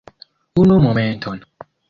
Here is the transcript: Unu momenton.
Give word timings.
Unu 0.61 0.79
momenton. 0.85 1.37